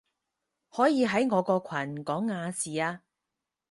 [0.71, 3.03] 可以喺我個群講亞視啊